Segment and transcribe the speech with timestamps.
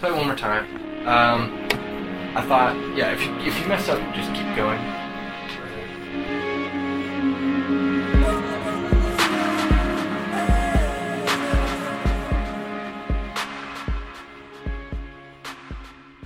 [0.00, 0.64] play one more time.
[1.06, 1.68] Um,
[2.34, 4.78] I thought, yeah, if you, if you mess up, just keep going.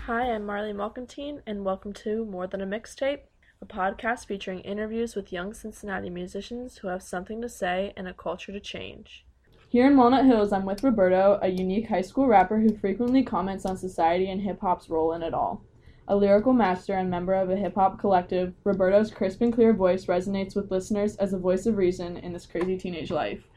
[0.06, 3.22] Hi, I'm Marley Malkantine, and welcome to More Than a Mixtape,
[3.61, 8.14] a podcast featuring interviews with young Cincinnati musicians who have something to say and a
[8.14, 9.27] culture to change.
[9.75, 13.66] Here in Walnut Hills, I'm with Roberto, a unique high school rapper who frequently comments
[13.66, 15.64] on society and hip hop's role in it all.
[16.07, 20.07] A lyrical master and member of a hip hop collective, Roberto's crisp and clear voice
[20.07, 23.48] resonates with listeners as a voice of reason in this crazy teenage life.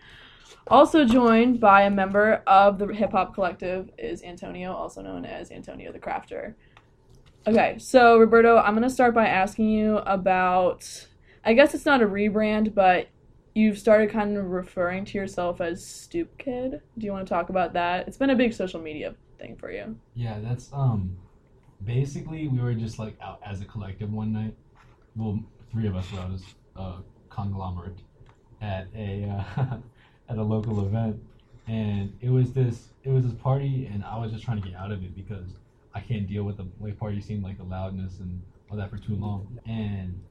[0.70, 5.52] Also joined by a member of the hip hop collective is Antonio, also known as
[5.52, 6.56] Antonio the Crafter.
[7.46, 11.06] Okay, so Roberto, I'm gonna start by asking you about.
[11.46, 13.08] I guess it's not a rebrand, but
[13.58, 16.80] you've started kind of referring to yourself as Stoop Kid.
[16.98, 18.08] Do you want to talk about that?
[18.08, 19.98] It's been a big social media thing for you.
[20.14, 21.18] Yeah, that's um
[21.84, 24.56] basically we were just like out as a collective one night.
[25.16, 25.40] Well,
[25.72, 26.44] three of us were out as
[26.76, 26.94] a
[27.30, 27.98] conglomerate
[28.62, 29.24] at a
[29.58, 29.78] uh,
[30.30, 31.20] at a local event,
[31.68, 34.78] and it was this it was this party, and I was just trying to get
[34.78, 35.48] out of it because
[35.96, 38.98] I can't deal with the like party scene, like the loudness and all that for
[38.98, 40.22] too long, and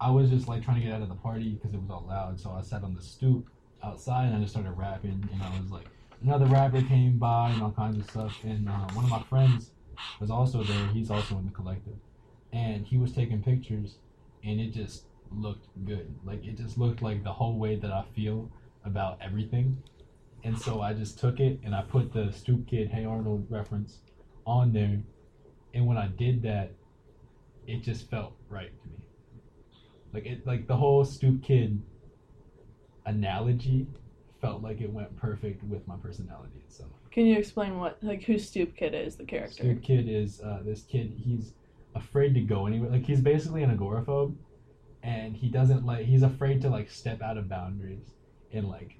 [0.00, 2.06] I was just like trying to get out of the party because it was all
[2.08, 2.38] loud.
[2.38, 3.48] So I sat on the stoop
[3.82, 5.86] outside and I just started rapping, and I was like,
[6.22, 9.70] another rapper came by and all kinds of stuff, and uh, one of my friends
[10.20, 10.86] was also there.
[10.88, 11.96] He's also in the collective,
[12.52, 13.98] and he was taking pictures,
[14.44, 16.14] and it just looked good.
[16.24, 18.50] Like it just looked like the whole way that I feel
[18.84, 19.82] about everything.
[20.44, 23.98] And so I just took it and I put the Stoop Kid Hey Arnold reference
[24.46, 25.00] on there.
[25.74, 26.70] And when I did that,
[27.66, 29.07] it just felt right to me.
[30.12, 31.80] Like it like the whole Stoop Kid
[33.06, 33.86] analogy
[34.40, 36.90] felt like it went perfect with my personality itself.
[37.10, 39.64] Can you explain what like who Stoop Kid is, the character?
[39.64, 41.12] Stoop Kid is uh, this kid.
[41.16, 41.52] He's
[41.94, 42.90] afraid to go anywhere.
[42.90, 44.34] Like he's basically an agoraphobe,
[45.02, 46.06] and he doesn't like.
[46.06, 48.14] He's afraid to like step out of boundaries
[48.52, 48.96] and like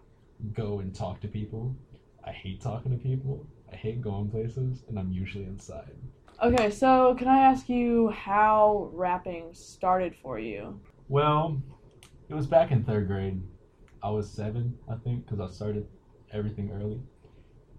[0.52, 1.74] go and talk to people.
[2.24, 3.46] I hate talking to people.
[3.72, 5.92] I hate going places, and I'm usually inside.
[6.42, 10.78] Okay, so can I ask you how rapping started for you?
[11.10, 11.62] Well,
[12.28, 13.40] it was back in third grade.
[14.02, 15.86] I was seven, I think, because I started
[16.34, 17.00] everything early.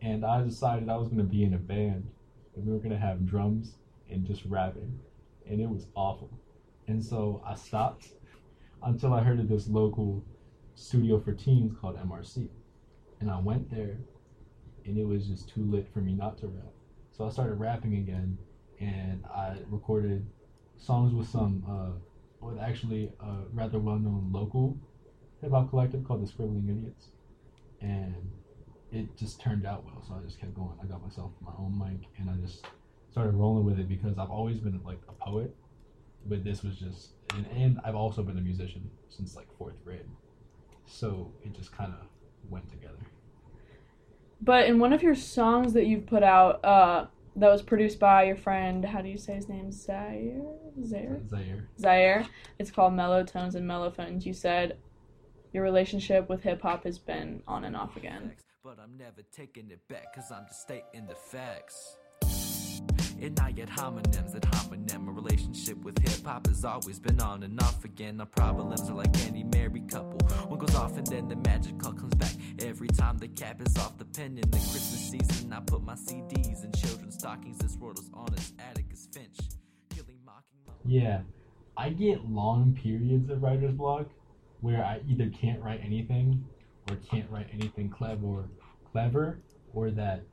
[0.01, 2.09] And I decided I was going to be in a band,
[2.55, 3.75] and we were going to have drums
[4.09, 4.99] and just rapping.
[5.47, 6.31] And it was awful.
[6.87, 8.07] And so I stopped
[8.81, 10.25] until I heard of this local
[10.73, 12.49] studio for teens called MRC.
[13.19, 13.99] And I went there,
[14.85, 16.73] and it was just too lit for me not to rap.
[17.11, 18.39] So I started rapping again,
[18.79, 20.25] and I recorded
[20.77, 22.08] songs with some, uh,
[22.41, 24.77] with actually a rather well known local
[25.41, 27.07] hip hop collective called the Scribbling Idiots.
[27.81, 28.15] And
[28.91, 30.73] it just turned out well, so I just kept going.
[30.81, 32.65] I got myself my own mic, and I just
[33.11, 35.55] started rolling with it because I've always been like a poet,
[36.25, 40.05] but this was just, and, and I've also been a musician since like fourth grade.
[40.85, 42.07] So it just kind of
[42.49, 42.97] went together.
[44.41, 48.23] But in one of your songs that you've put out, uh, that was produced by
[48.23, 49.71] your friend, how do you say his name?
[49.71, 50.41] Zaire?
[50.85, 51.21] Zaire?
[51.29, 51.67] Zaire.
[51.79, 52.25] Zaire.
[52.57, 54.25] It's called Mellow Tones and Mellophones.
[54.25, 54.77] You said
[55.53, 58.33] your relationship with hip hop has been on and off again.
[58.63, 61.97] But I'm never taking it back, cause I'm just stating the facts.
[63.21, 65.07] And I get homonyms that homonym.
[65.07, 68.19] A relationship with hip hop has always been on and off again.
[68.19, 70.19] Our problems are like any married couple.
[70.47, 72.31] One goes off and then the magic call comes back.
[72.59, 75.95] Every time the cap is off the pen in the Christmas season, I put my
[75.95, 77.57] CDs in children's stockings.
[77.57, 79.37] This world is on its Atticus Finch.
[79.89, 80.59] Killing, mocking.
[80.85, 81.21] Yeah,
[81.77, 84.07] I get long periods of writer's block
[84.61, 86.45] where I either can't write anything
[86.89, 88.49] or can't write anything clever,
[88.91, 89.39] clever,
[89.73, 90.23] or that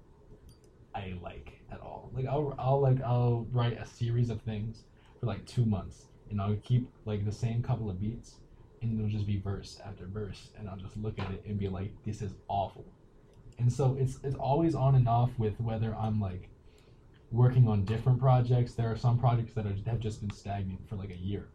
[0.96, 2.10] I like at all.
[2.14, 4.84] Like I'll I'll like I'll write a series of things
[5.20, 8.36] for like two months, and I'll keep like the same couple of beats,
[8.80, 11.68] and it'll just be verse after verse, and I'll just look at it and be
[11.68, 12.84] like, this is awful.
[13.58, 16.48] And so it's it's always on and off with whether I'm like
[17.30, 18.72] working on different projects.
[18.74, 21.48] There are some projects that are, have just been stagnant for like a year,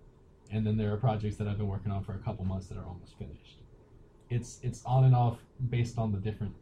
[0.52, 2.78] and then there are projects that I've been working on for a couple months that
[2.78, 3.58] are almost finished.
[4.30, 5.40] It's it's on and off
[5.70, 6.54] based on the different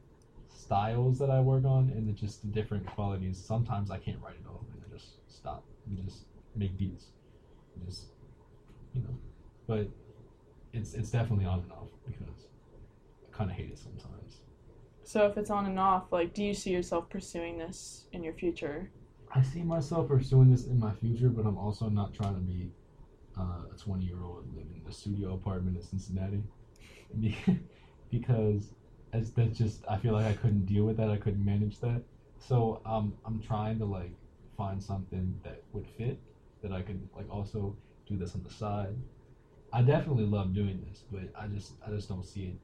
[0.53, 3.37] styles that I work on and the just the different qualities.
[3.37, 6.25] Sometimes I can't write at all and I just stop and just
[6.55, 7.05] make beats.
[7.75, 8.05] And just
[8.93, 9.17] you know.
[9.67, 9.87] But
[10.73, 12.45] it's it's definitely on and off because
[13.33, 14.41] I kinda hate it sometimes.
[15.03, 18.33] So if it's on and off, like, do you see yourself pursuing this in your
[18.33, 18.91] future?
[19.33, 22.71] I see myself pursuing this in my future, but I'm also not trying to be
[23.37, 26.43] uh, a 20 year old living in a studio apartment in Cincinnati
[28.11, 28.73] because
[29.13, 31.09] as that's just I feel like I couldn't deal with that.
[31.09, 32.01] I couldn't manage that.
[32.37, 34.11] so um, I'm trying to like
[34.57, 36.19] find something that would fit
[36.61, 37.75] that I could like also
[38.07, 38.95] do this on the side.
[39.71, 42.55] I definitely love doing this, but I just I just don't see it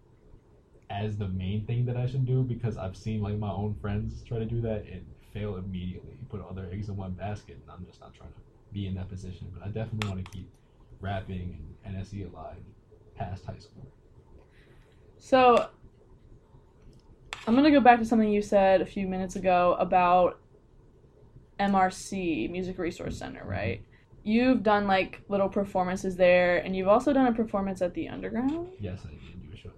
[0.89, 4.23] as the main thing that I should do because I've seen like my own friends
[4.23, 7.71] try to do that and fail immediately, put all their eggs in one basket, and
[7.71, 8.39] I'm just not trying to
[8.71, 9.51] be in that position.
[9.53, 10.49] But I definitely want to keep
[11.01, 12.57] rapping and NSE alive
[13.15, 13.85] past high school.
[15.17, 15.69] So,
[17.47, 20.39] I'm going to go back to something you said a few minutes ago about
[21.59, 23.83] MRC, Music Resource Center, right?
[24.23, 28.69] You've done like little performances there, and you've also done a performance at the Underground.
[28.79, 29.69] Yes, I did do a show.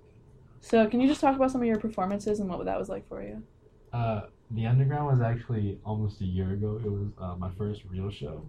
[0.62, 3.06] So, can you just talk about some of your performances and what that was like
[3.10, 3.44] for you?
[3.92, 4.22] Uh,
[4.52, 6.80] the Underground was actually almost a year ago.
[6.84, 8.48] It was uh, my first real show,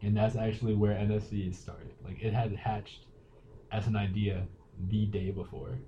[0.00, 1.92] and that's actually where NSE started.
[2.02, 3.04] Like it had hatched
[3.70, 4.46] as an idea
[4.88, 5.78] the day before.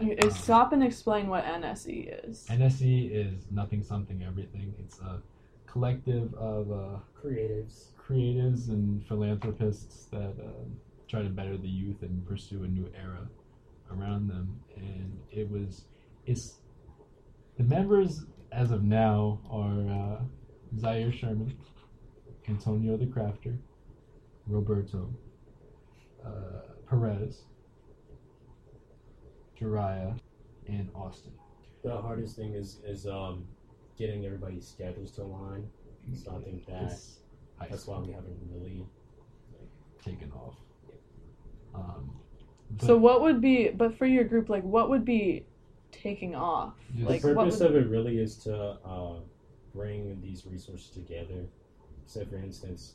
[0.00, 2.46] At, Stop and explain what NSE is.
[2.48, 4.74] NSE is nothing something everything.
[4.78, 5.22] It's a
[5.66, 7.88] collective of uh, creatives.
[7.98, 10.64] creatives and philanthropists that uh,
[11.08, 13.28] try to better the youth and pursue a new era
[13.90, 14.60] around them.
[14.76, 15.84] And it was,
[16.26, 16.58] it's
[17.56, 21.56] the members as of now are uh, Zaire Sherman,
[22.48, 23.56] Antonio the Crafter,
[24.46, 25.12] Roberto,
[26.24, 26.30] uh,
[26.88, 27.42] Perez,
[29.60, 30.18] Jariah,
[30.68, 31.32] and Austin.
[31.82, 33.44] The hardest thing is is um
[33.98, 35.68] getting everybody's schedules to align.
[36.14, 37.18] So I think that This
[37.70, 38.86] that's why we haven't really.
[39.52, 39.68] like,
[40.04, 40.56] taken off.
[41.74, 42.10] Um,
[42.80, 45.44] So what would be, but for your group, like what would be
[45.92, 46.74] taking off?
[46.96, 48.54] Just- Like the what purpose would, of it really is to
[48.84, 49.20] uh,
[49.74, 51.46] bring these resources together.
[52.06, 52.94] So for instance,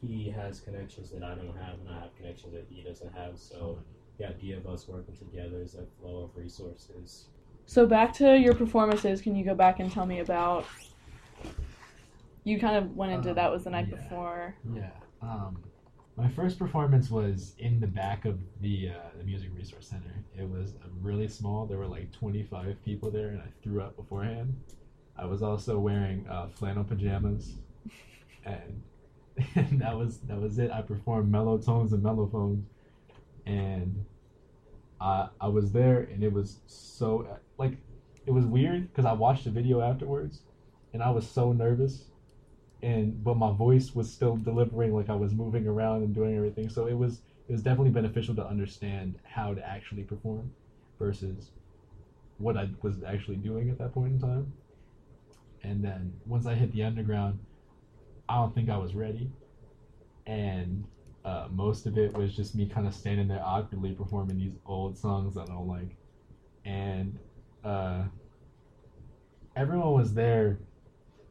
[0.00, 3.38] he has connections that I don't have, and I have connections that he doesn't have.
[3.38, 3.78] So
[4.18, 7.26] the idea of us working together is a flow of resources.
[7.66, 9.20] so back to your performances.
[9.20, 10.66] Can you go back and tell me about?
[12.44, 13.96] You kind of went into Um, that was the night yeah.
[13.96, 14.54] before.
[14.74, 14.90] Yeah.
[15.20, 15.62] Um,
[16.16, 20.14] my first performance was in the back of the uh, the Music Resource Center.
[20.36, 21.66] It was uh, really small.
[21.66, 24.54] There were like 25 people there, and I threw up beforehand.
[25.16, 27.54] I was also wearing uh, flannel pajamas,
[28.44, 28.82] and,
[29.54, 30.70] and that was that was it.
[30.70, 32.66] I performed mellow tones and mellophones,
[33.46, 34.04] and
[35.00, 37.78] I I was there, and it was so like
[38.26, 40.40] it was weird because I watched the video afterwards,
[40.92, 42.06] and I was so nervous
[42.82, 46.68] and but my voice was still delivering like I was moving around and doing everything.
[46.68, 50.52] So it was it was definitely beneficial to understand how to actually perform
[50.98, 51.50] versus
[52.38, 54.52] what I was actually doing at that point in time.
[55.62, 57.38] And then once I hit the underground,
[58.28, 59.30] I don't think I was ready.
[60.26, 60.84] And
[61.24, 64.98] uh, most of it was just me kind of standing there awkwardly performing these old
[64.98, 65.96] songs that I don't like.
[66.64, 67.18] And
[67.64, 68.04] uh,
[69.54, 70.58] everyone was there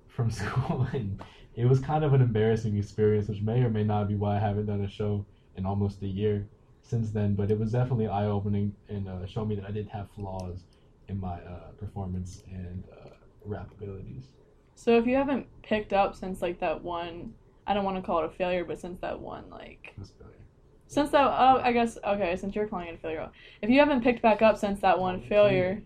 [0.07, 1.21] from school and
[1.55, 4.39] it was kind of an embarrassing experience, which may or may not be why I
[4.39, 5.25] haven't done a show
[5.57, 6.47] in almost a year
[6.81, 7.35] since then.
[7.35, 10.63] But it was definitely eye opening and uh, showed me that I did have flaws
[11.09, 13.09] in my uh, performance and uh,
[13.43, 14.27] rap abilities.
[14.75, 17.33] So if you haven't picked up since like that one,
[17.67, 20.11] I don't want to call it a failure, but since that one like It was
[20.11, 20.45] failure.
[20.87, 23.29] since that oh I guess okay since you're calling it a failure,
[23.61, 25.83] if you haven't picked back up since that one failure,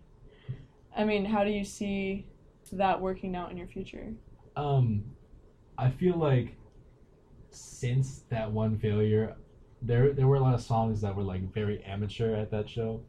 [0.95, 2.27] I mean how do you see
[2.71, 4.13] that working out in your future?
[4.55, 5.03] Um,
[5.77, 6.57] I feel like
[7.51, 9.35] since that one failure,
[9.81, 13.01] there there were a lot of songs that were like very amateur at that show,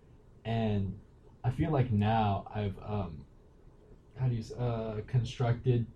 [0.45, 0.99] and
[1.45, 3.25] I feel like now I've um,
[4.19, 5.87] how do you uh constructed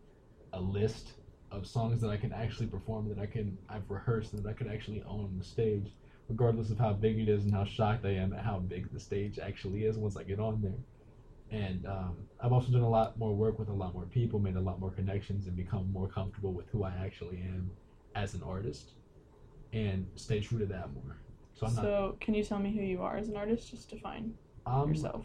[0.53, 1.15] a list
[1.50, 4.52] of songs that I can actually perform that I can I've rehearsed and that I
[4.52, 5.92] could actually own on the stage,
[6.28, 9.00] regardless of how big it is and how shocked I am at how big the
[9.00, 10.78] stage actually is once I get on there.
[11.50, 14.54] And um, I've also done a lot more work with a lot more people, made
[14.54, 17.71] a lot more connections, and become more comfortable with who I actually am
[18.14, 18.92] as an artist,
[19.73, 21.16] and stay true to that more.
[21.54, 22.21] So I'm not.
[22.21, 23.71] can you tell me who you are as an artist?
[23.71, 24.33] Just define
[24.64, 25.25] I'm, yourself.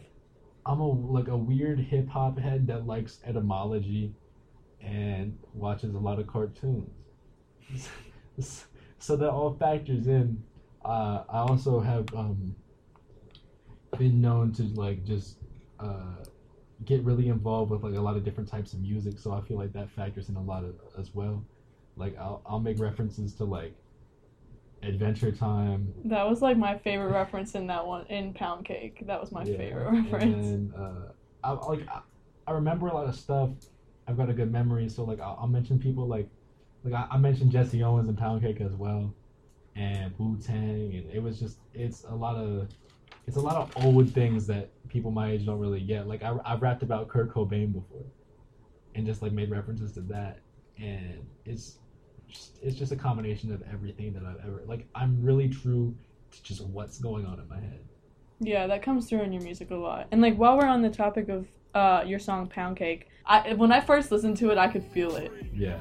[0.66, 4.12] I'm a like a weird hip hop head that likes etymology,
[4.80, 6.90] and watches a lot of cartoons.
[8.98, 10.42] so that all factors in.
[10.84, 12.54] Uh, I also have um,
[13.98, 15.38] been known to like just
[15.80, 16.22] uh,
[16.84, 19.18] get really involved with like a lot of different types of music.
[19.18, 21.42] So I feel like that factors in a lot of, as well.
[21.96, 23.74] Like I'll I'll make references to like
[24.82, 25.92] Adventure Time.
[26.04, 29.02] That was like my favorite reference in that one in Pound Cake.
[29.06, 30.46] That was my Yeah, favorite and reference.
[30.46, 32.00] then, uh, I I- like I,
[32.46, 33.50] I remember a lot of stuff.
[34.08, 36.28] I've got a good memory, so like I'll, I'll mention people like
[36.84, 39.12] like I, I mentioned Jesse Owens and Pound Cake as well,
[39.74, 42.68] and Wu Tang, and it was just it's a lot of
[43.26, 46.06] it's a lot of old things that people my age don't really get.
[46.06, 48.04] Like I I've rapped about Kurt Cobain before,
[48.94, 50.38] and just like made references to that,
[50.78, 51.78] and it's
[52.28, 54.86] just, it's just a combination of everything that I've ever like.
[54.94, 55.94] I'm really true
[56.30, 57.80] to just what's going on in my head.
[58.38, 60.08] Yeah, that comes through in your music a lot.
[60.12, 63.70] And like while we're on the topic of uh, your song Pound Cake, I when
[63.70, 65.30] I first listened to it, I could feel it.
[65.54, 65.78] Yeah.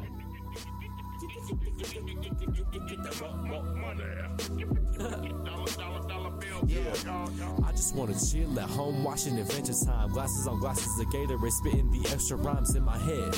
[7.63, 10.09] I just wanna chill at home, watching Adventure Time.
[10.11, 13.35] Glasses on glasses of Gatorade, spitting the extra rhymes in my head.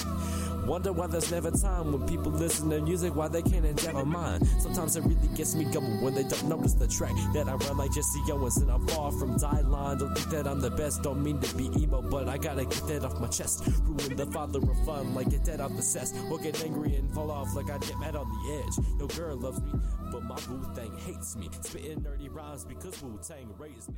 [0.68, 4.44] Wonder why there's never time when people listen to music, why they can't enjoy mine.
[4.60, 7.78] Sometimes it really gets me going when they don't notice the track that I run
[7.78, 9.98] like Jesse Owens and I'm far from die line.
[9.98, 12.88] Don't think that I'm the best, don't mean to be emo, but I gotta get
[12.88, 13.68] that off my chest.
[13.84, 16.14] Ruin the father of fun, like get that off the cess.
[16.30, 19.00] Or get angry and fall off like I get mad on the edge.
[19.00, 19.72] Your girl loves me,
[20.12, 21.50] but my Wu Tang hates me.
[21.62, 23.96] Spitting nerdy rhymes because Wu Tang raised me.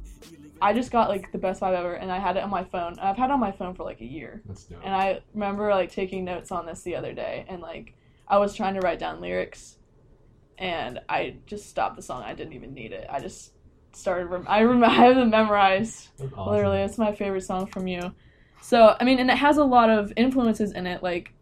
[0.62, 2.98] I just got like the best vibe ever, and I had it on my phone.
[3.00, 4.42] I've had it on my phone for like a year.
[4.46, 4.82] That's dope.
[4.84, 7.94] And I remember like taking notes on this the other day, and like
[8.28, 9.78] I was trying to write down lyrics,
[10.58, 12.24] and I just stopped the song.
[12.24, 13.08] I didn't even need it.
[13.10, 13.54] I just
[13.96, 14.28] started.
[14.28, 16.10] Rem- I rem- I have them memorized.
[16.20, 16.52] Awesome.
[16.52, 18.14] Literally, it's my favorite song from you.
[18.62, 21.34] So I mean, and it has a lot of influences in it, like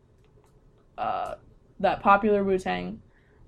[0.97, 1.35] uh,
[1.79, 3.01] that popular Wu Tang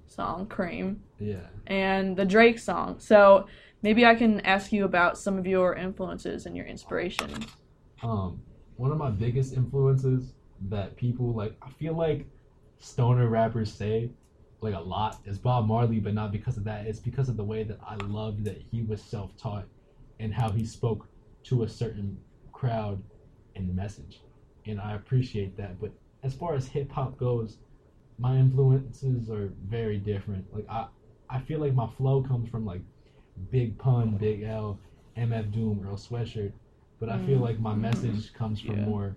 [0.08, 1.48] song "Cream" Yeah.
[1.68, 3.00] and the Drake song.
[3.00, 3.48] So
[3.82, 7.32] maybe I can ask you about some of your influences and your inspiration.
[8.02, 8.42] Um,
[8.78, 10.34] one of my biggest influences
[10.70, 12.26] that people like, I feel like
[12.80, 14.10] stoner rappers say
[14.62, 16.86] like a lot is Bob Marley, but not because of that.
[16.86, 19.66] It's because of the way that I loved that he was self-taught
[20.20, 21.08] and how he spoke
[21.46, 22.18] to a certain
[22.52, 23.02] crowd
[23.56, 24.20] and message,
[24.66, 25.80] and I appreciate that.
[25.80, 25.92] But
[26.24, 27.58] as far as hip hop goes,
[28.18, 30.46] my influences are very different.
[30.54, 30.88] Like I,
[31.30, 32.82] I feel like my flow comes from like
[33.50, 34.78] Big Pun, Big L,
[35.18, 36.52] MF Doom, Earl Sweatshirt,
[37.00, 37.42] but I feel Mm.
[37.44, 38.86] like my message comes from Yeah.
[38.86, 39.16] more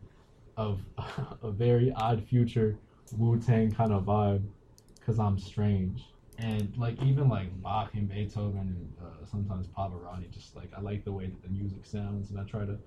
[0.56, 0.80] of
[1.42, 2.78] a very odd future
[3.18, 4.44] Wu Tang kind of vibe,
[5.06, 6.04] cause I'm strange.
[6.38, 11.04] And like even like Bach and Beethoven and uh, sometimes Pavarotti, just like I like
[11.04, 12.78] the way that the music sounds, and I try to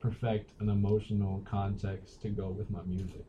[0.00, 3.24] perfect an emotional context to go with my music.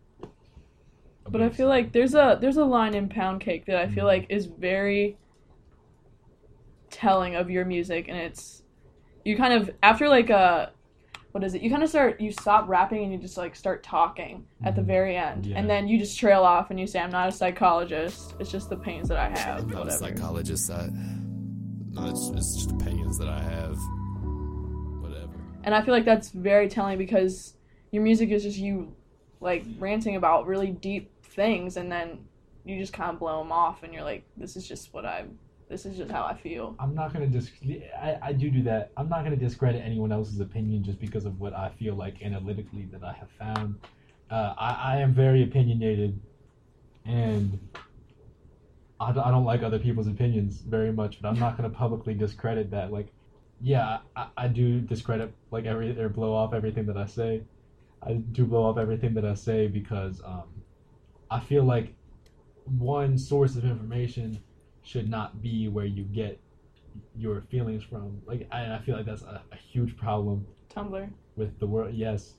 [1.28, 4.06] But I feel like there's a there's a line in Pound Cake that I feel
[4.06, 4.08] Mhm.
[4.08, 5.18] like is very
[6.90, 8.64] telling of your music, and it's
[9.24, 10.72] you kind of after like a
[11.36, 11.62] what is it?
[11.62, 14.82] You kind of start you stop rapping and you just like start talking at the
[14.82, 14.86] Mhm.
[14.86, 15.58] very end, Yeah.
[15.60, 18.36] and then you just trail off and you say, "I'm not a psychologist.
[18.40, 20.72] It's just the pains that I have." I'm not a psychologist.
[20.72, 20.88] I,
[21.92, 23.78] no, it's, it's just opinions that I have.
[25.02, 25.34] Whatever.
[25.66, 27.58] And I feel like that's very telling because
[27.92, 28.96] your music is just you
[29.42, 32.20] like ranting about really deep things and then
[32.64, 35.26] you just kind of blow them off and you're like this is just what I
[35.68, 36.76] this is just how I feel.
[36.80, 37.52] I'm not gonna dis.
[38.00, 38.92] I, I do do that.
[38.98, 42.88] I'm not gonna discredit anyone else's opinion just because of what I feel like analytically
[42.92, 43.80] that I have found.
[44.30, 46.20] Uh, I I am very opinionated,
[47.06, 47.60] and
[49.00, 51.22] I, I don't like other people's opinions very much.
[51.22, 52.92] But I'm not gonna publicly discredit that.
[52.92, 53.08] Like,
[53.60, 57.42] yeah, I, I do discredit like every or blow off everything that I say.
[58.04, 60.44] I do blow off everything that I say because um,
[61.32, 61.96] I feel like
[62.66, 64.40] one source of information
[64.86, 66.40] should not be where you get
[67.18, 68.22] your feelings from.
[68.26, 71.10] Like, I, I feel like that's a, a huge problem Tumblr.
[71.36, 71.94] with the world.
[71.96, 72.36] Yes,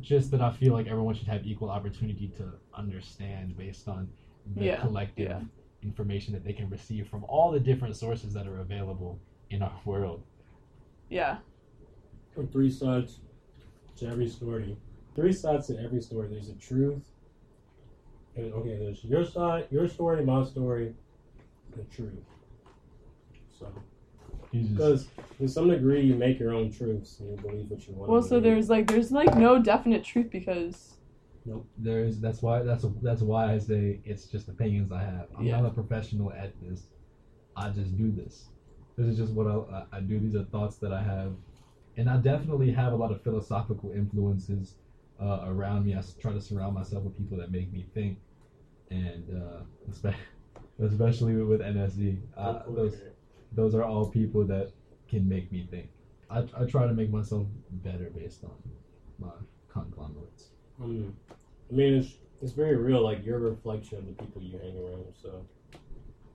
[0.00, 4.08] just that I feel like everyone should have equal opportunity to understand based on
[4.54, 5.40] the Yeah, collective yeah.
[5.82, 9.18] information that they can receive from all the different sources that are available
[9.50, 10.22] in our world.
[11.08, 11.38] Yeah.
[12.36, 13.20] Or three sides
[13.96, 14.76] to every story.
[15.14, 16.28] Three sides to every story.
[16.28, 17.02] There's a truth.
[18.36, 20.94] and- Okay, there's your side, your story, my story,
[21.76, 22.12] the truth.
[23.58, 23.72] So,
[24.52, 28.10] because to some degree, you make your own truths and you believe what you want.
[28.10, 28.54] Well, to so believe.
[28.54, 30.94] there's like there's like no definite truth because
[31.44, 31.66] Nope.
[31.78, 35.28] there is that's why that's that's why I say it's just opinions I have.
[35.36, 35.60] I'm Yeah.
[35.60, 36.88] not a professional at this.
[37.54, 38.48] I just do this.
[38.96, 40.18] This is just what I, I do.
[40.18, 41.32] These are thoughts that I have,
[41.96, 44.74] and I definitely have a lot of philosophical influences
[45.20, 45.94] uh, around me.
[45.94, 48.18] I try to surround myself with people that make me think,
[48.90, 50.20] and uh, especially
[50.80, 52.96] especially with NSE, uh, those
[53.52, 54.72] those are all people that
[55.08, 55.88] can make me think.
[56.28, 58.56] I, I try to make myself better based on
[59.18, 59.30] my
[59.72, 60.50] conglomerates.
[60.80, 61.12] Mm.
[61.70, 63.02] I mean, it's it's very real.
[63.02, 65.04] Like you're a reflection of the people you hang around.
[65.20, 65.46] So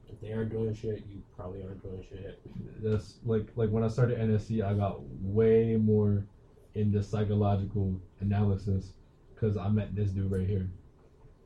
[0.09, 2.39] if they aren't doing shit, you probably aren't doing shit.
[2.81, 6.25] that's like like when I started NSE, I got way more
[6.73, 8.93] into psychological analysis
[9.33, 10.69] because I met this dude right here.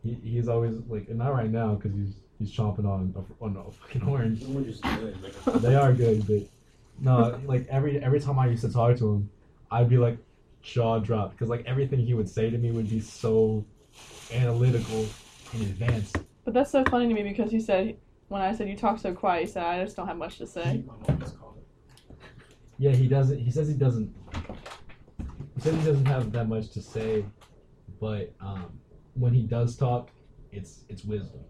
[0.04, 3.58] He, he's always like, and not right now because he's he's chomping on a, on
[3.58, 4.44] a fucking orange.
[4.44, 6.48] Orange good, they are good, but
[7.00, 9.30] no, like every every time I used to talk to him,
[9.72, 10.18] I'd be like
[10.62, 13.66] jaw dropped because like everything he would say to me would be so
[14.32, 15.06] analytical
[15.54, 16.18] and advanced.
[16.44, 19.14] But that's so funny to me because he said when I said you talk so
[19.14, 20.84] quiet, he said I just don't have much to say.
[20.86, 22.16] My mom just called it.
[22.78, 23.40] Yeah, he doesn't.
[23.40, 24.14] He says he doesn't.
[25.56, 27.24] He says he doesn't have that much to say,
[28.00, 28.80] but um,
[29.14, 30.10] when he does talk,
[30.52, 31.42] it's it's wisdom,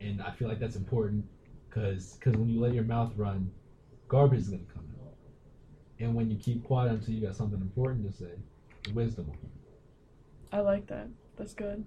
[0.00, 1.24] and I feel like that's important
[1.68, 3.50] because because when you let your mouth run,
[4.08, 5.14] garbage is gonna come out,
[5.98, 8.30] and when you keep quiet until you got something important to say,
[8.92, 9.26] wisdom.
[9.26, 9.50] will come.
[10.52, 11.08] I like that.
[11.36, 11.84] That's good.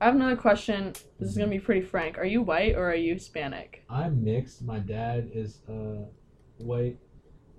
[0.00, 0.92] I have another question.
[1.18, 2.18] This is gonna be pretty frank.
[2.18, 3.84] Are you white or are you Hispanic?
[3.88, 4.62] I'm mixed.
[4.62, 6.04] My dad is uh,
[6.58, 6.98] white,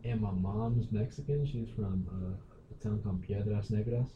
[0.04, 1.46] and my mom's Mexican.
[1.46, 4.12] She's from uh, a town called Piedras Negras,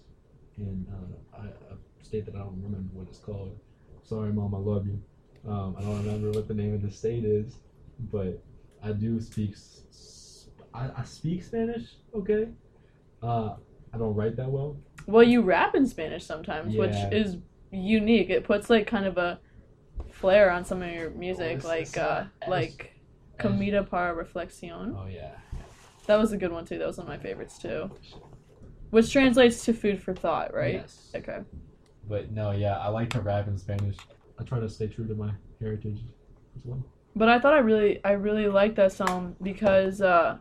[0.57, 3.57] and uh, I, a state that I don't remember what it's called.
[4.03, 5.01] Sorry, mom, I love you.
[5.47, 7.55] Um, I don't remember what the name of the state is,
[8.11, 8.41] but
[8.83, 9.55] I do speak.
[10.73, 11.83] I, I speak Spanish.
[12.15, 12.47] Okay.
[13.23, 13.55] Uh,
[13.93, 14.77] I don't write that well.
[15.07, 16.79] Well, you rap in Spanish sometimes, Yeah.
[16.81, 17.37] which is
[17.71, 18.29] unique.
[18.29, 19.39] It puts like kind of a
[20.11, 22.93] flair on some of your music, it's- like uh, as- like
[23.39, 24.95] Comida para Reflexión.
[24.97, 25.31] Oh yeah.
[26.07, 26.77] That was a good one too.
[26.77, 27.89] That was one of my favorites too.
[28.89, 30.75] Which translates to food for thought, right?
[30.75, 31.11] Yes.
[31.15, 31.39] Okay.
[32.07, 33.95] But no, yeah, I like to rap in Spanish.
[34.39, 35.99] I try to stay true to my heritage
[36.55, 36.83] as well.
[37.15, 40.37] But I thought I really I really liked that song because uh,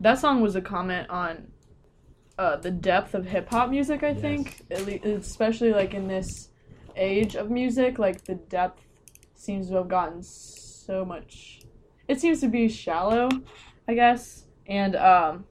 [0.00, 1.48] that song was a comment on
[2.38, 4.02] uh, the depth of hip hop music.
[4.04, 4.20] I Yes.
[4.20, 6.50] think, At le- especially like in this
[6.94, 8.82] age of music, like the depth
[9.34, 11.62] seems to have gotten so much.
[12.08, 13.28] It seems to be shallow,
[13.88, 15.44] I guess, and um,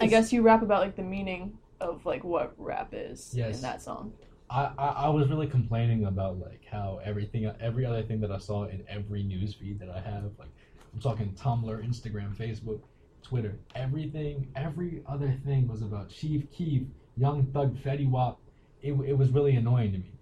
[0.00, 3.56] I guess you rap about like the meaning of like what rap is Yes.
[3.56, 4.12] in that song.
[4.50, 8.38] I, I, I was really complaining about like how everything every other thing that I
[8.38, 10.50] saw in every news feed that I have like
[10.94, 12.80] I'm talking Tumblr, Instagram, Facebook,
[13.22, 16.82] Twitter, everything every other thing was about Chief Keef,
[17.16, 18.38] Young Thug, Fetty Wap.
[18.82, 20.12] It, it was really annoying to me,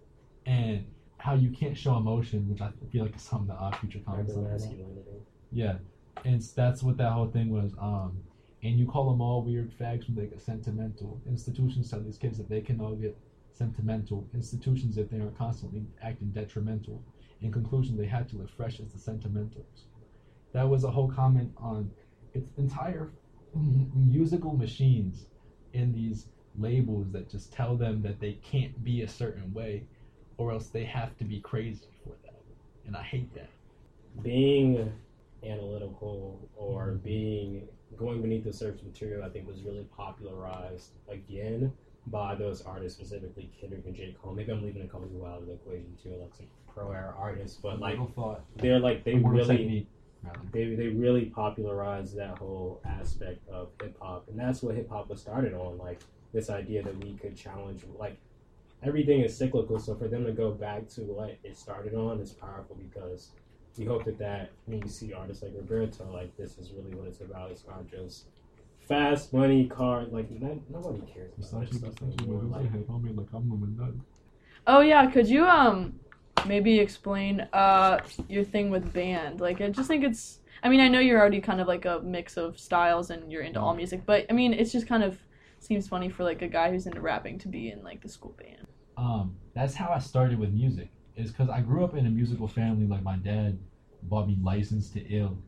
[0.46, 0.86] and
[1.18, 4.32] how you can't show emotion, which I feel like is something that Odd Future comments
[5.52, 5.76] Yeah,
[6.24, 7.72] and that's what that whole thing was.
[7.78, 8.22] Um,
[8.62, 11.20] and you call them all weird fags when they get sentimental.
[11.28, 13.16] Institutions tell these kids that they can all get
[13.54, 14.28] sentimental.
[14.34, 17.02] Institutions if they are constantly acting detrimental.
[17.42, 19.86] In conclusion, they had to live fresh as the sentimentals.
[20.52, 21.90] That was a whole comment on
[22.34, 23.10] its entire
[23.94, 25.26] musical machines
[25.72, 26.26] in these
[26.58, 29.84] labels that just tell them that they can't be a certain way,
[30.38, 32.42] or else they have to be crazy for that.
[32.86, 33.50] And I hate that.
[34.22, 34.92] being
[35.44, 41.72] analytical or being going beneath the surface material, I think was really popularized again
[42.08, 44.14] by those artists, specifically Kendrick and J.
[44.20, 44.34] Cole.
[44.34, 47.14] Maybe I'm leaving a couple people out of the equation too, like some pro era
[47.18, 47.98] artists, but like
[48.56, 49.86] they're like they really
[50.52, 55.08] they they really popularized that whole aspect of hip hop, and that's what hip hop
[55.08, 55.78] was started on.
[55.78, 56.00] Like
[56.32, 58.16] this idea that we could challenge, like
[58.82, 59.78] everything is cyclical.
[59.78, 63.30] So for them to go back to what it started on is powerful because
[63.78, 67.08] we hope that that when you see artists like Roberto, like this is really what
[67.08, 67.50] it's about.
[67.50, 68.26] It's not just
[68.88, 70.12] fast money, cars.
[70.12, 72.42] Like that, nobody cares about that stuff anymore.
[72.44, 72.70] Like
[74.66, 76.00] Oh yeah, could you um
[76.42, 79.40] maybe explain uh your thing with band?
[79.40, 82.00] Like I just think it's I mean, I know you're already kind of like a
[82.02, 85.18] mix of styles and you're into all music, but I mean, it's just kind of
[85.58, 88.36] seems funny for like a guy who's into rapping to be in like the school
[88.38, 88.68] band.
[88.96, 90.90] um, that's how I started with music.
[91.16, 92.86] Is because I grew up in a musical family.
[92.86, 93.58] Like my dad
[94.02, 95.38] bought me Licensed to Ill,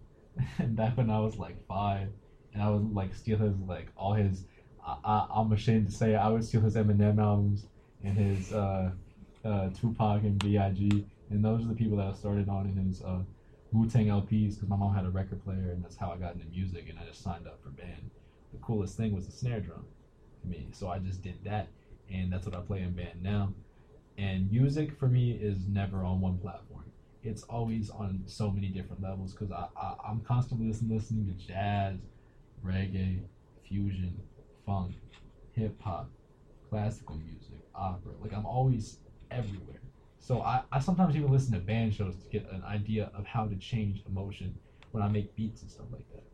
[0.58, 2.08] and back when I was like five,
[2.56, 4.44] and I would like steal his like all his.
[4.84, 7.66] I, I, I'm ashamed to say I would steal his Eminem albums
[8.02, 8.92] and his uh,
[9.44, 11.04] uh, Tupac and B.I.G.
[11.28, 13.18] And those are the people that I started on in his uh,
[13.72, 16.34] Wu Tang LPs because my mom had a record player and that's how I got
[16.34, 18.10] into music and I just signed up for band.
[18.52, 19.84] The coolest thing was the snare drum
[20.40, 21.68] for me, so I just did that
[22.10, 23.52] and that's what I play in band now.
[24.16, 26.84] And music for me is never on one platform.
[27.22, 31.46] It's always on so many different levels because I, I I'm constantly listening listening to
[31.46, 31.96] jazz,
[32.66, 33.20] reggae,
[33.68, 34.18] fusion,
[34.64, 34.94] funk,
[35.52, 36.10] hip hop,
[36.68, 38.12] classical music, opera.
[38.20, 38.98] Like I'm always
[39.30, 39.80] everywhere.
[40.18, 43.46] So I, I sometimes even listen to band shows to get an idea of how
[43.46, 44.54] to change emotion
[44.90, 46.24] when I make beats and stuff like that.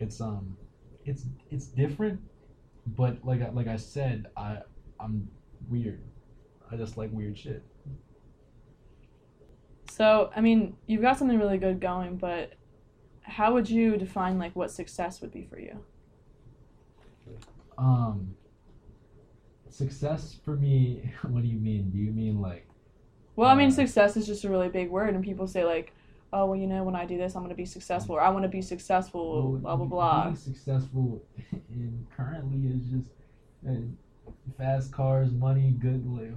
[0.00, 0.56] It's um
[1.04, 2.20] it's it's different,
[2.86, 4.58] but like I, like I said, I
[4.98, 5.28] I'm
[5.68, 6.02] weird.
[6.70, 7.62] I just like weird shit.
[9.90, 12.54] So, I mean, you've got something really good going, but
[13.32, 15.78] how would you define like what success would be for you?
[17.78, 18.36] Um
[19.70, 21.90] success for me, what do you mean?
[21.90, 22.66] Do you mean like
[23.36, 25.94] Well, I mean, Uh, success is just a really big word, and people say like,
[26.32, 28.42] "Oh, well, you know, when I do this, I'm gonna be successful," or "I want
[28.44, 30.24] to be successful," well, blah blah blah.
[30.24, 31.22] Being successful
[31.70, 33.10] in currently is just
[33.68, 33.72] uh,
[34.58, 36.32] fast cars, money, good, like,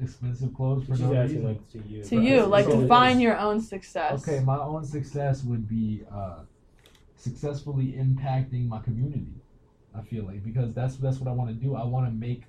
[0.00, 1.44] expensive clothes for She's no asking reason.
[1.44, 2.04] like to you.
[2.04, 4.26] To you, like So define your own success.
[4.26, 6.40] Okay, my own success would be uh,
[7.16, 9.32] successfully impacting my community.
[9.96, 11.74] I feel like because that's that's what I want to do.
[11.74, 12.42] I want to make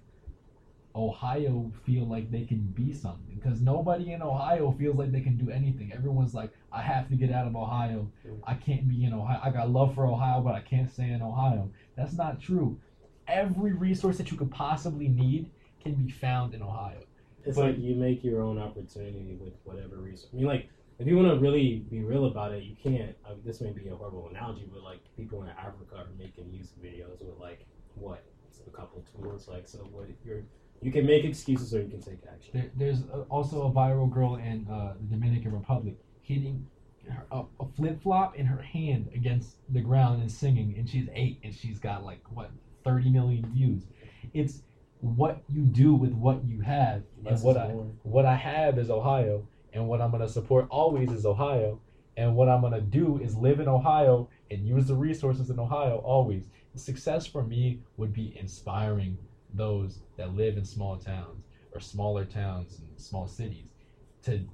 [0.98, 3.36] Ohio feel like they can be something.
[3.36, 5.94] Because nobody in Ohio feels like they can do anything.
[5.94, 8.10] Everyone's like, I have to get out of Ohio.
[8.44, 9.40] I can't be in Ohio.
[9.44, 11.70] I got love for Ohio, but I can't stay in Ohio.
[11.96, 12.80] That's not true.
[13.28, 17.04] Every resource that you could possibly need can be found in Ohio.
[17.48, 20.30] It's But- like you make your own opportunity with whatever reason.
[20.34, 23.16] I mean, like if you want to really be real about it, you can't.
[23.26, 26.82] Uh, this may be a horrible analogy, but like people in Africa are making music
[26.82, 29.48] videos with like what it's a couple tools.
[29.48, 30.44] Like so, what you're
[30.82, 32.52] you can make excuses or you can take action.
[32.54, 36.68] There, there's uh, also a viral girl in uh, the Dominican Republic hitting
[37.10, 41.08] her, a, a flip flop in her hand against the ground and singing, and she's
[41.14, 42.52] eight and she's got like what
[42.84, 43.84] 30 million views.
[44.34, 44.62] It's
[45.02, 47.92] what you do with what you have, Less and what I more.
[48.04, 51.80] what I have is Ohio, and what I'm gonna support always is Ohio,
[52.16, 55.98] and what I'm gonna do is live in Ohio and use the resources in Ohio
[55.98, 56.50] always.
[56.76, 59.18] Success for me would be inspiring
[59.54, 63.66] those that live in small towns or smaller towns and small cities
[64.24, 64.48] to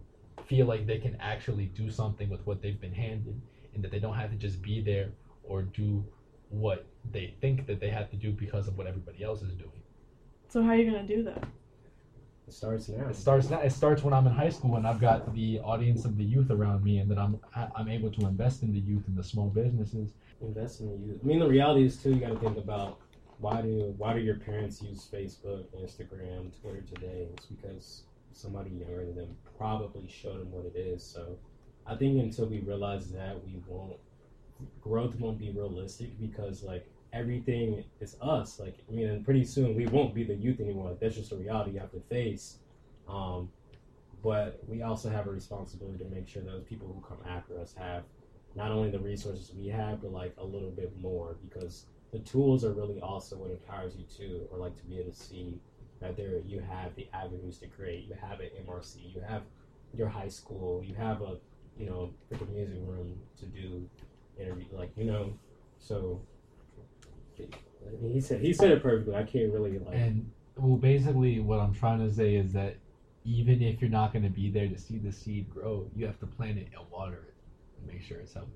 [0.45, 3.41] feel like they can actually do something with what they've been handed
[3.73, 5.09] and that they don't have to just be there
[5.43, 6.03] or do
[6.49, 9.71] what they think that they have to do because of what everybody else is doing.
[10.53, 11.47] So how are you gonna do that?
[12.47, 13.07] It starts now.
[13.07, 13.61] It starts now.
[13.61, 16.51] It starts when I'm in high school and I've got the audience of the youth
[16.51, 17.39] around me, and then I'm
[17.75, 20.11] I'm able to invest in the youth and the small businesses.
[20.41, 21.21] Invest in the youth.
[21.23, 22.11] I mean, the reality is too.
[22.11, 22.99] You got to think about
[23.39, 27.29] why do why do your parents use Facebook, Instagram, Twitter today?
[27.33, 31.03] It's because somebody younger than them probably showed them what it is.
[31.03, 31.35] So,
[31.87, 33.97] I think until we realize that, we won't
[34.81, 38.59] growth won't be realistic because like everything is us.
[38.59, 40.89] Like I mean, and pretty soon we won't be the youth anymore.
[40.89, 42.57] Like, that's just a reality you have to face.
[43.07, 43.49] Um,
[44.21, 47.73] but we also have a responsibility to make sure those people who come after us
[47.77, 48.03] have
[48.55, 52.63] not only the resources we have, but like a little bit more because the tools
[52.63, 55.59] are really also what empowers you to, or like to be able to see
[55.99, 58.07] that there you have the avenues to create.
[58.07, 59.43] You have an MRC, you have
[59.93, 61.37] your high school, you have a
[61.77, 63.89] you know freaking music room to do
[64.39, 65.33] interview, like you know.
[65.79, 66.21] So
[68.11, 69.15] he said he said it perfectly.
[69.15, 69.95] I can't really like.
[69.95, 72.75] And well, basically, what I'm trying to say is that
[73.25, 76.19] even if you're not going to be there to see the seed grow, you have
[76.19, 77.33] to plant it and water it
[77.77, 78.49] and make sure it's healthy.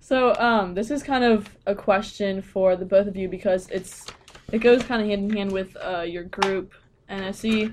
[0.00, 4.06] So um, this is kind of a question for the both of you because it's
[4.50, 6.74] it goes kind of hand in hand with uh, your group
[7.08, 7.70] and I see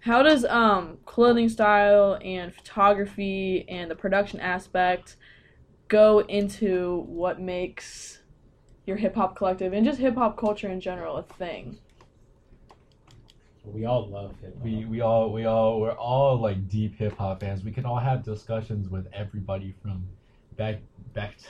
[0.00, 5.16] How does um, clothing style and photography and the production aspect
[5.88, 8.20] go into what makes
[8.86, 11.78] your hip hop collective and just hip hop culture in general a thing?
[13.72, 14.64] we all love hip hop.
[14.64, 17.64] We we all we all we're all like deep hip hop fans.
[17.64, 20.06] We can all have discussions with everybody from
[20.56, 20.78] back
[21.14, 21.44] back to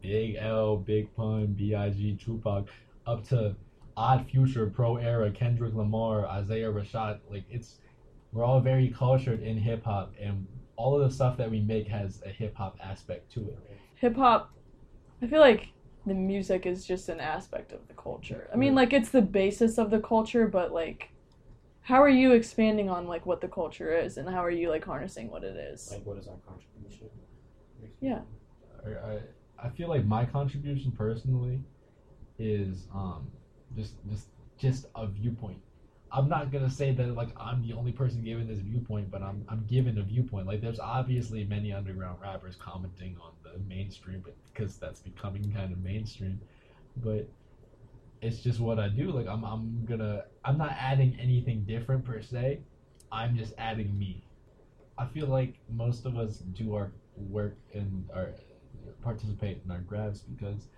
[0.00, 2.66] Big L, Big Pun, B.I.G., Tupac,
[3.06, 3.54] up to
[3.96, 7.20] Odd Future, Pro Era, Kendrick Lamar, Isaiah Rashad.
[7.30, 7.78] Like it's
[8.32, 11.86] we're all very cultured in hip hop, and all of the stuff that we make
[11.88, 13.58] has a hip hop aspect to it.
[13.96, 14.52] Hip hop,
[15.20, 15.68] I feel like
[16.06, 18.48] the music is just an aspect of the culture.
[18.52, 21.10] I mean, like it's the basis of the culture, but like,
[21.82, 24.84] how are you expanding on like what the culture is, and how are you like
[24.84, 25.90] harnessing what it is?
[25.92, 27.08] Like, what is our contribution?
[28.00, 28.20] Yeah.
[28.84, 29.20] I, I
[29.66, 31.60] I feel like my contribution personally
[32.38, 33.30] is um
[33.76, 34.26] just just
[34.58, 35.58] just a viewpoint.
[36.14, 39.44] I'm not gonna say that like I'm the only person giving this viewpoint, but I'm
[39.48, 40.46] I'm giving a viewpoint.
[40.46, 45.72] Like there's obviously many underground rappers commenting on the mainstream, but because that's becoming kind
[45.72, 46.40] of mainstream.
[46.98, 47.28] But
[48.20, 49.10] it's just what I do.
[49.10, 52.60] Like I'm I'm gonna I'm not adding anything different per se.
[53.10, 54.22] I'm just adding me.
[54.98, 58.30] I feel like most of us do our work and our
[59.02, 60.68] participate in our grabs because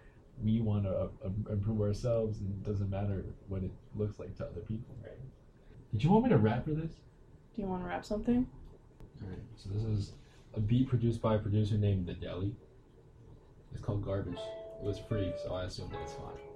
[0.43, 4.45] we want to uh, improve ourselves and it doesn't matter what it looks like to
[4.45, 4.95] other people.
[5.03, 5.13] Right.
[5.93, 6.93] Did you want me to rap for this?
[7.55, 8.47] Do you want to rap something?
[9.23, 10.13] Alright, so this is
[10.55, 12.53] a beat produced by a producer named The Deli.
[13.73, 14.35] It's called Garbage.
[14.35, 16.54] It was free, so I assume that it's fine.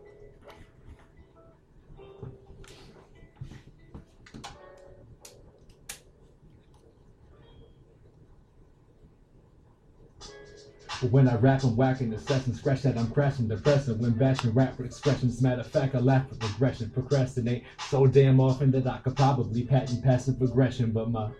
[11.00, 13.98] But when I rap, I'm whacking session, scratch that I'm crashing, depressing.
[13.98, 18.72] When bashing rap expressions, matter of fact, I laugh with regression, procrastinate so damn often
[18.72, 21.30] that I could probably patent passive aggression, but my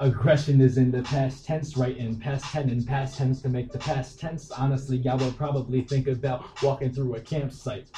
[0.00, 1.96] aggression is in the past tense, right?
[1.96, 4.50] In past tense and past tense to make the past tense.
[4.50, 7.88] Honestly, I would probably think about walking through a campsite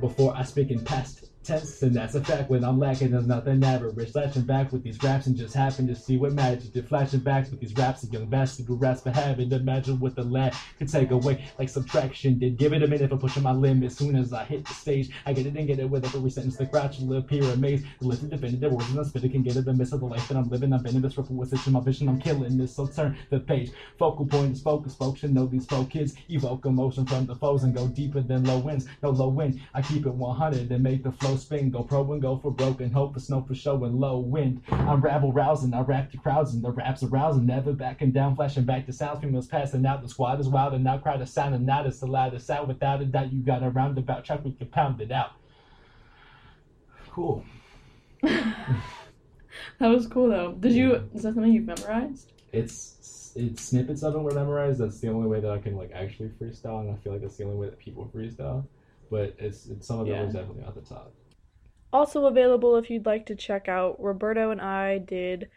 [0.00, 2.50] before I speak in past tense, and that's a fact.
[2.50, 4.12] When I'm lacking, there's nothing average.
[4.12, 6.88] Flashing back with these raps and just happen to see what magic did.
[6.88, 9.50] Flashing back with these raps, a young bastard who raps for having.
[9.52, 12.56] Imagine what the lad could take away, like subtraction did.
[12.56, 13.92] Give it a minute for pushing my limit.
[13.92, 16.56] Soon as I hit the stage, I get it and get it with every sentence.
[16.56, 17.86] The crowd will appear amazed.
[18.00, 19.64] The lifted, definitive words and I spit it can get it.
[19.64, 20.72] The miss of the life that I'm living.
[20.72, 22.08] I've been in this ripple with such my vision.
[22.08, 22.74] I'm killing this.
[22.74, 23.70] So turn the page.
[23.98, 24.94] Focal point is focus.
[24.94, 28.44] Folks should know these folk kids evoke emotion from the foes and go deeper than
[28.44, 28.86] low winds.
[29.02, 29.60] No low wind.
[29.74, 31.70] I keep it 100 and make the flow spin.
[31.70, 34.62] Go pro and go for broken hope for snow for show and low wind.
[34.70, 35.74] I'm rabble rousing.
[35.74, 37.46] I rap the crowds and the raps arousing.
[37.46, 39.20] Never backing down, flashing back the sounds.
[39.20, 40.02] Females passing out.
[40.02, 42.68] The squad is wild and now crowd is sounding not as the loudest out.
[42.68, 44.44] Without a doubt, you got a roundabout track.
[44.44, 45.30] We can pound it out.
[47.10, 47.44] Cool.
[49.78, 50.52] That was cool though.
[50.52, 50.94] Did you?
[51.14, 52.32] Is that something you've memorized?
[52.52, 54.80] it's it's snippets of it were memorized.
[54.80, 57.36] That's the only way that I can like actually freestyle, and I feel like that's
[57.36, 58.64] the only way that people freestyle.
[59.10, 60.24] But it's, it's some of it Yeah.
[60.24, 61.12] was definitely off the top.
[61.96, 63.98] Also available if you'd like to check out.
[63.98, 65.48] Roberto and I did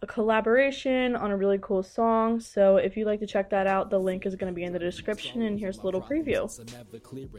[0.00, 2.40] a collaboration on a really cool song.
[2.40, 4.72] So if you'd like to check that out, the link is going to be in
[4.72, 5.42] the description.
[5.42, 6.48] And here's a little preview.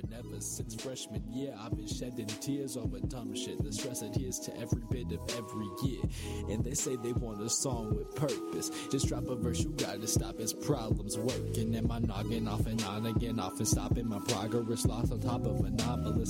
[0.09, 1.53] Never since freshman year.
[1.59, 3.63] I've been shedding tears over dumb shit.
[3.63, 6.01] The stress adheres to every bit of every year.
[6.49, 8.71] And they say they want a song with purpose.
[8.91, 11.75] Just drop a verse, you gotta stop his problems working.
[11.75, 14.85] Am I knocking off and on again, off and stopping my progress?
[14.85, 15.59] Lost on top of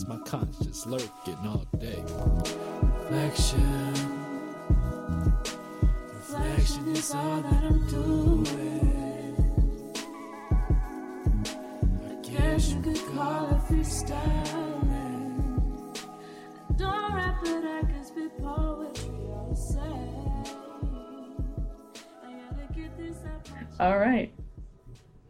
[0.08, 2.04] my conscience lurking all day.
[6.44, 8.46] Reflection is all that I'm doing.
[12.08, 15.36] I guess you could call it freestyling.
[16.78, 19.82] Don't rap, but I can spit poetry all say.
[22.24, 23.50] I gotta get this out
[23.80, 24.34] my All right.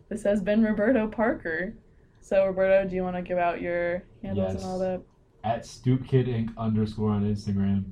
[0.10, 1.74] This has been Roberto Parker.
[2.22, 4.64] So Roberto, do you want to give out your handles Yes.
[4.64, 5.02] and all that?
[5.44, 7.86] At StoopKidInc underscore on Instagram,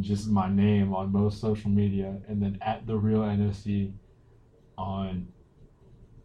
[0.00, 3.92] just my name on most social media, and then at the real NSE
[4.78, 5.28] on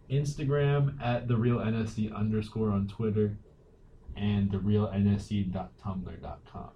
[0.09, 3.37] Instagram, at the real NSE underscore on Twitter,
[4.15, 6.69] and the real NSE.tumblr.com.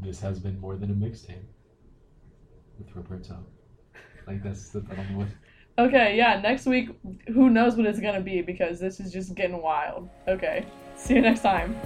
[0.00, 1.44] This has been more than a mixtape
[2.78, 3.38] with Roberto.
[4.26, 5.28] Like that's the know what
[5.78, 6.90] Okay, yeah, next week,
[7.28, 10.08] who knows what it's to be because this is just getting wild.
[10.26, 11.76] Okay, see you next time.